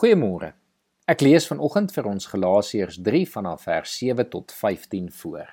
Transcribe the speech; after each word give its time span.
Goeiemôre. 0.00 0.54
Ek 1.12 1.20
lees 1.20 1.44
vanoggend 1.44 1.90
vir 1.92 2.06
ons 2.08 2.24
Galasiërs 2.32 2.96
3 3.04 3.26
vanaf 3.34 3.66
vers 3.66 3.98
7 4.00 4.24
tot 4.32 4.54
15 4.56 5.10
voor. 5.12 5.50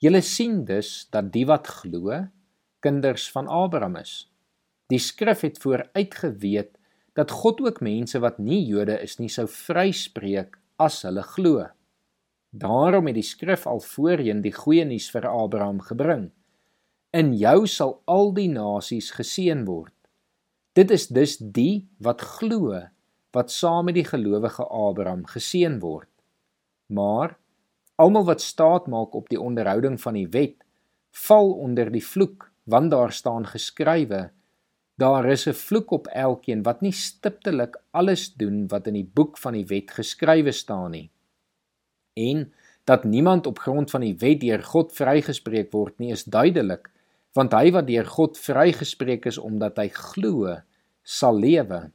Julle 0.00 0.22
sien 0.24 0.62
dus 0.64 0.92
dat 1.12 1.28
die 1.34 1.44
wat 1.50 1.68
glo, 1.82 2.22
kinders 2.80 3.26
van 3.34 3.52
Abraham 3.52 4.00
is. 4.00 4.14
Die 4.88 5.02
skrif 5.10 5.44
het 5.44 5.60
vooruitgeweet 5.60 6.72
dat 7.20 7.36
God 7.42 7.60
ook 7.66 7.84
mense 7.84 8.16
wat 8.24 8.40
nie 8.40 8.62
Jode 8.64 8.96
is 9.04 9.20
nie 9.20 9.28
sou 9.28 9.44
vryspreek 9.44 10.56
as 10.80 11.02
hulle 11.04 11.28
glo. 11.36 11.68
Daarom 12.48 13.12
het 13.12 13.20
die 13.20 13.28
skrif 13.28 13.68
al 13.68 13.84
voorheen 13.84 14.40
die 14.40 14.56
goeie 14.56 14.88
nuus 14.88 15.12
vir 15.12 15.28
Abraham 15.28 15.84
gebring. 15.84 16.30
In 17.12 17.36
jou 17.36 17.66
sal 17.68 17.98
al 18.08 18.32
die 18.32 18.48
nasies 18.48 19.12
geseën 19.20 19.68
word. 19.68 19.92
Dit 20.72 20.88
is 20.88 21.10
dus 21.12 21.36
die 21.36 21.90
wat 22.00 22.24
glo 22.24 22.88
wat 23.30 23.50
saam 23.52 23.84
met 23.84 23.94
die 23.94 24.06
gelowige 24.08 24.64
Abraham 24.64 25.26
geseën 25.26 25.78
word. 25.80 26.08
Maar 26.86 27.36
almal 27.96 28.24
wat 28.24 28.40
staat 28.40 28.86
maak 28.86 29.14
op 29.14 29.28
die 29.28 29.40
onderhouding 29.40 30.00
van 30.00 30.14
die 30.14 30.28
wet, 30.28 30.56
val 31.26 31.52
onder 31.52 31.90
die 31.92 32.04
vloek, 32.04 32.50
want 32.64 32.90
daar 32.90 33.12
staan 33.12 33.46
geskrywe: 33.46 34.30
Daar 34.98 35.26
is 35.26 35.46
'n 35.46 35.54
vloek 35.54 35.90
op 35.90 36.06
elkeen 36.06 36.62
wat 36.62 36.80
nie 36.80 36.92
stiptelik 36.92 37.76
alles 37.90 38.34
doen 38.34 38.68
wat 38.68 38.86
in 38.86 38.94
die 38.94 39.10
boek 39.14 39.38
van 39.38 39.52
die 39.52 39.66
wet 39.66 39.90
geskrywe 39.90 40.52
staan 40.52 40.90
nie. 40.90 41.10
En 42.14 42.52
dat 42.84 43.04
niemand 43.04 43.46
op 43.46 43.58
grond 43.58 43.90
van 43.90 44.00
die 44.00 44.16
wet 44.16 44.40
deur 44.40 44.62
God 44.62 44.92
vrygespreek 44.92 45.72
word 45.72 45.98
nie, 45.98 46.10
is 46.10 46.24
duidelik, 46.24 46.90
want 47.32 47.52
hy 47.52 47.70
wat 47.70 47.86
deur 47.86 48.06
God 48.06 48.38
vrygespreek 48.38 49.26
is 49.26 49.38
omdat 49.38 49.76
hy 49.76 49.88
glo, 49.88 50.56
sal 51.02 51.38
lewe. 51.38 51.90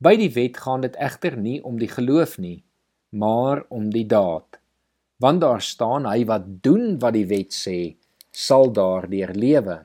By 0.00 0.14
die 0.16 0.30
wet 0.32 0.56
gaan 0.64 0.80
dit 0.80 0.94
egter 0.96 1.34
nie 1.36 1.58
om 1.60 1.76
die 1.76 1.90
geloof 1.92 2.38
nie, 2.40 2.62
maar 3.12 3.66
om 3.68 3.90
die 3.92 4.06
daad. 4.08 4.56
Want 5.20 5.42
daar 5.44 5.60
staan 5.60 6.06
hy 6.08 6.24
wat 6.24 6.46
doen 6.64 6.96
wat 7.02 7.12
die 7.18 7.26
wet 7.28 7.52
sê, 7.52 7.96
sal 8.32 8.72
daardeur 8.72 9.34
lewe. 9.36 9.76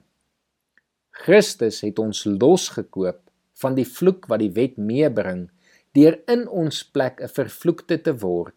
Christus 1.26 1.82
het 1.84 2.00
ons 2.00 2.24
losgekoop 2.24 3.20
van 3.60 3.76
die 3.76 3.88
vloek 3.88 4.30
wat 4.32 4.40
die 4.40 4.54
wet 4.56 4.80
meebring 4.80 5.50
deur 5.96 6.16
in 6.32 6.48
ons 6.48 6.80
plek 6.96 7.20
'n 7.20 7.36
vervloekte 7.36 8.00
te 8.00 8.16
word. 8.24 8.56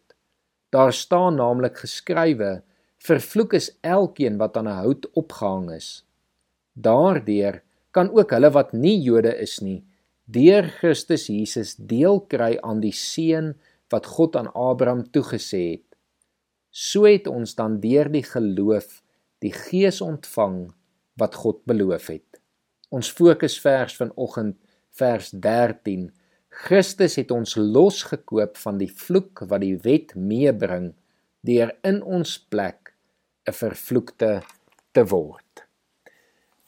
Daar 0.71 0.93
staan 0.93 1.43
naamlik 1.43 1.77
geskrywe: 1.83 2.63
Vervloek 2.99 3.53
is 3.55 3.75
elkeen 3.83 4.39
wat 4.39 4.57
aan 4.57 4.69
'n 4.69 4.79
hout 4.83 5.07
opgehang 5.15 5.71
is. 5.71 6.05
Daardeur 6.75 7.63
kan 7.91 8.11
ook 8.11 8.31
hulle 8.31 8.51
wat 8.51 8.73
nie 8.73 8.99
Jode 9.03 9.35
is 9.35 9.61
nie 9.61 9.83
deur 10.29 10.69
Christus 10.79 11.27
Jesus 11.33 11.77
deel 11.81 12.21
kry 12.29 12.57
aan 12.61 12.83
die 12.85 12.93
seën 12.93 13.55
wat 13.93 14.07
God 14.07 14.37
aan 14.37 14.51
Abraham 14.53 15.07
toegesê 15.09 15.63
het. 15.73 15.87
So 16.71 17.09
het 17.09 17.27
ons 17.27 17.55
dan 17.57 17.79
deur 17.81 18.11
die 18.13 18.25
geloof 18.27 19.01
die 19.41 19.55
Gees 19.55 20.03
ontvang 20.05 20.69
wat 21.19 21.39
God 21.41 21.63
beloof 21.69 22.11
het. 22.13 22.41
Ons 22.93 23.11
fokusvers 23.13 23.97
vanoggend 23.97 24.59
vers 24.99 25.31
13. 25.33 26.09
Christus 26.49 27.17
het 27.21 27.33
ons 27.33 27.57
losgekoop 27.57 28.57
van 28.61 28.79
die 28.81 28.91
vloek 28.91 29.45
wat 29.49 29.63
die 29.65 29.77
wet 29.85 30.15
meebring 30.17 30.93
deur 31.47 31.73
in 31.87 32.03
ons 32.03 32.37
plek 32.51 32.95
'n 33.49 33.53
vervloekte 33.53 34.43
te 34.93 35.05
word. 35.05 35.68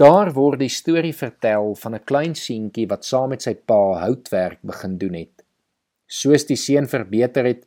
Daar 0.00 0.30
word 0.32 0.62
die 0.62 0.72
storie 0.72 1.12
vertel 1.12 1.74
van 1.76 1.94
'n 1.94 2.04
klein 2.08 2.34
seentjie 2.34 2.86
wat 2.88 3.04
saam 3.04 3.28
met 3.28 3.42
sy 3.42 3.52
pa 3.54 4.00
houtwerk 4.00 4.60
begin 4.62 4.96
doen 4.98 5.14
het. 5.14 5.42
Soos 6.08 6.46
die 6.48 6.56
seun 6.56 6.88
verbeter 6.88 7.44
het, 7.44 7.66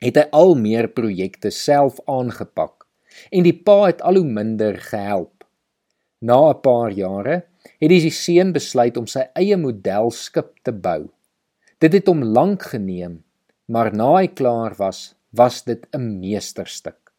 het 0.00 0.16
hy 0.16 0.24
al 0.32 0.54
meer 0.54 0.88
projekte 0.88 1.50
self 1.50 2.00
aangepak 2.06 2.86
en 3.30 3.44
die 3.44 3.52
pa 3.52 3.84
het 3.84 4.00
al 4.00 4.16
hoe 4.16 4.24
minder 4.38 4.80
gehelp. 4.80 5.44
Na 6.22 6.50
'n 6.50 6.62
paar 6.62 6.90
jare 6.90 7.44
het 7.80 7.90
die 7.90 8.10
seun 8.10 8.52
besluit 8.52 8.96
om 8.96 9.06
sy 9.06 9.28
eie 9.36 9.56
modelskip 9.56 10.64
te 10.64 10.72
bou. 10.72 11.10
Dit 11.78 11.92
het 11.92 12.06
hom 12.06 12.22
lank 12.22 12.62
geneem, 12.62 13.24
maar 13.68 13.92
na 13.92 14.16
hy 14.16 14.28
klaar 14.28 14.74
was, 14.78 15.14
was 15.30 15.64
dit 15.64 15.86
'n 15.92 16.18
meesterstuk. 16.20 17.12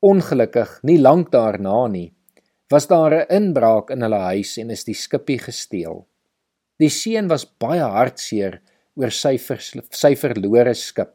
Ongelukkig, 0.00 0.80
nie 0.82 0.98
lank 0.98 1.30
daarna 1.30 1.86
nie, 1.88 2.13
was 2.74 2.88
daar 2.90 3.14
'n 3.14 3.30
inbraak 3.30 3.90
in 3.94 4.02
hulle 4.02 4.22
huis 4.34 4.58
en 4.58 4.70
is 4.70 4.84
die 4.84 4.98
skippie 4.98 5.38
gesteel. 5.38 6.06
Die 6.82 6.90
seun 6.90 7.28
was 7.28 7.46
baie 7.46 7.86
hartseer 7.96 8.60
oor 8.98 9.10
sy 9.10 9.36
sy 9.38 10.14
verlore 10.16 10.74
skip. 10.74 11.14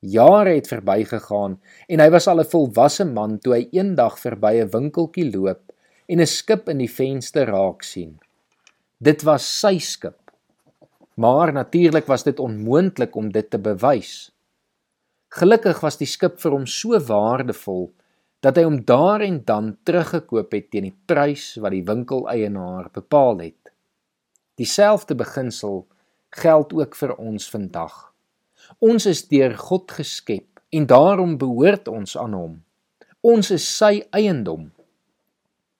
Jare 0.00 0.54
het 0.54 0.68
verbygegaan 0.68 1.54
en 1.88 2.00
hy 2.00 2.10
was 2.10 2.26
al 2.28 2.40
'n 2.40 2.50
volwasse 2.54 3.04
man 3.04 3.38
toe 3.38 3.54
hy 3.54 3.68
eendag 3.72 4.18
verby 4.18 4.54
'n 4.60 4.72
winkeltjie 4.74 5.30
loop 5.30 5.72
en 6.08 6.20
'n 6.20 6.26
skip 6.26 6.68
in 6.68 6.78
die 6.78 6.94
venster 7.00 7.46
raak 7.46 7.82
sien. 7.82 8.18
Dit 9.00 9.22
was 9.22 9.44
sy 9.60 9.78
skip. 9.78 10.20
Maar 11.16 11.52
natuurlik 11.52 12.06
was 12.06 12.24
dit 12.24 12.38
onmoontlik 12.38 13.16
om 13.16 13.30
dit 13.30 13.50
te 13.50 13.58
bewys. 13.58 14.32
Gelukkig 15.28 15.80
was 15.80 15.96
die 15.96 16.06
skip 16.06 16.40
vir 16.40 16.50
hom 16.50 16.66
so 16.66 16.98
waardevol 16.98 17.92
dat 18.44 18.58
hy 18.60 18.66
hom 18.66 18.82
daar 18.84 19.22
en 19.24 19.38
dan 19.48 19.70
teruggekoop 19.88 20.52
het 20.52 20.66
teen 20.72 20.90
die 20.90 20.96
prys 21.08 21.54
wat 21.64 21.72
die 21.72 21.84
winkeleienaar 21.86 22.90
bepaal 22.92 23.40
het. 23.40 23.72
Dieselfde 24.60 25.16
beginsel 25.16 25.86
geld 26.34 26.74
ook 26.76 26.96
vir 26.98 27.14
ons 27.16 27.48
vandag. 27.48 27.94
Ons 28.84 29.06
is 29.08 29.24
deur 29.30 29.56
God 29.56 29.94
geskep 29.96 30.60
en 30.76 30.88
daarom 30.90 31.38
behoort 31.40 31.88
ons 31.88 32.16
aan 32.20 32.36
hom. 32.36 32.54
Ons 33.24 33.50
is 33.54 33.64
sy 33.64 34.04
eiendom. 34.12 34.68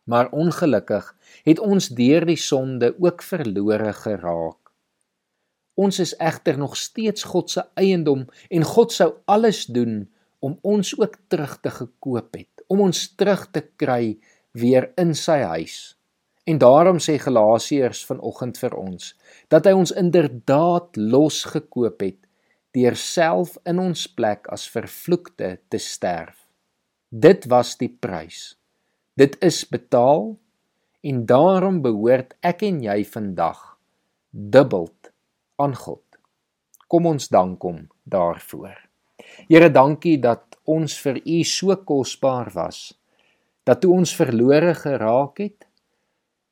Maar 0.09 0.33
ongelukkig 0.33 1.11
het 1.45 1.61
ons 1.61 1.91
deur 1.93 2.25
die 2.29 2.41
sonde 2.41 2.95
ook 2.97 3.23
verlore 3.25 3.93
geraak. 4.01 4.61
Ons 5.77 6.01
is 6.01 6.17
egter 6.17 6.57
nog 6.57 6.79
steeds 6.81 7.29
God 7.29 7.51
se 7.51 7.67
eiendom 7.77 8.25
en 8.49 8.65
God 8.65 8.93
sou 8.93 9.13
alles 9.29 9.67
doen 9.67 10.05
om 10.41 10.57
ons 10.63 10.95
ook 10.97 11.19
terug 11.29 11.59
te 11.61 11.73
gekoop 11.73 12.37
het 12.37 12.54
om 12.75 12.85
ons 12.89 13.07
terug 13.17 13.47
te 13.55 13.63
kry 13.81 14.17
weer 14.59 14.91
in 15.01 15.15
sy 15.19 15.41
huis. 15.55 15.95
En 16.45 16.59
daarom 16.61 16.99
sê 17.01 17.17
Galasiërs 17.19 18.05
vanoggend 18.05 18.59
vir 18.61 18.77
ons 18.77 19.15
dat 19.53 19.65
hy 19.65 19.73
ons 19.79 19.95
inderdaad 19.97 20.99
losgekoop 21.01 22.05
het 22.05 22.21
deur 22.75 22.97
self 22.99 23.55
in 23.71 23.81
ons 23.81 24.07
plek 24.19 24.49
as 24.53 24.67
vervloekte 24.69 25.55
te 25.71 25.81
sterf. 25.81 26.37
Dit 27.09 27.47
was 27.47 27.77
die 27.79 27.89
prys. 27.89 28.57
Dit 29.15 29.39
is 29.47 29.63
betaal 29.71 30.35
en 31.07 31.23
daarom 31.31 31.79
behoort 31.85 32.35
ek 32.43 32.65
en 32.67 32.83
jy 32.83 33.05
vandag 33.07 33.61
dubbeld 34.35 35.13
aan 35.63 35.77
God. 35.79 36.03
Kom 36.91 37.07
ons 37.07 37.31
dank 37.31 37.63
hom 37.63 37.85
daarvoor. 38.11 38.75
Here, 39.49 39.71
dankie 39.71 40.19
dat 40.19 40.59
ons 40.65 40.97
vir 41.05 41.21
u 41.25 41.43
so 41.45 41.77
kosbaar 41.77 42.51
was 42.55 42.93
dat 43.65 43.81
toe 43.81 43.95
ons 43.97 44.13
verlore 44.17 44.75
geraak 44.77 45.41
het. 45.41 45.65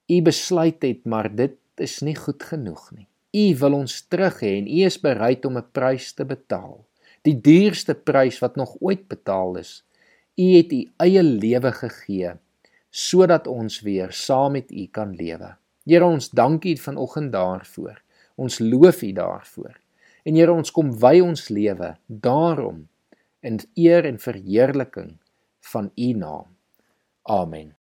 U 0.09 0.21
besluit 0.25 0.81
het 0.85 1.05
maar 1.05 1.29
dit 1.29 1.59
is 1.77 2.01
nie 2.05 2.17
goed 2.17 2.43
genoeg 2.43 2.87
nie. 2.97 3.07
U 3.33 3.45
wil 3.61 3.77
ons 3.83 3.99
terug 4.13 4.41
hê 4.45 4.55
en 4.61 4.69
u 4.69 4.81
is 4.89 4.99
bereid 5.01 5.45
om 5.49 5.59
'n 5.59 5.73
prys 5.73 6.13
te 6.13 6.25
betaal. 6.25 6.85
Die 7.23 7.37
duurste 7.37 7.95
prys 7.95 8.41
wat 8.41 8.57
nog 8.57 8.77
ooit 8.81 9.09
betaal 9.09 9.57
is. 9.57 9.85
U 10.37 10.47
het 10.57 10.73
u 10.73 10.89
eie 10.97 11.23
lewe 11.23 11.73
gegee 11.73 12.33
sodat 12.91 13.47
ons 13.47 13.81
weer 13.81 14.13
saam 14.13 14.53
met 14.53 14.71
u 14.71 14.87
kan 14.87 15.15
lewe. 15.17 15.57
Here 15.85 16.05
ons 16.05 16.31
dankie 16.31 16.81
vanoggend 16.81 17.33
daarvoor. 17.33 18.03
Ons 18.37 18.59
loof 18.59 19.03
u 19.03 19.13
daarvoor 19.13 19.82
en 20.23 20.39
Here 20.39 20.53
ons 20.53 20.71
kom 20.71 20.93
wy 21.03 21.19
ons 21.21 21.49
lewe 21.51 21.95
daarom 22.07 22.87
in 23.43 23.59
eer 23.75 24.07
en 24.07 24.19
verheerliking 24.23 25.17
van 25.73 25.91
U 25.97 26.13
naam. 26.19 26.49
Amen. 27.23 27.75